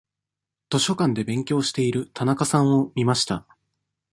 [0.71, 3.45] 図書館で勉強している田中さんを見ました。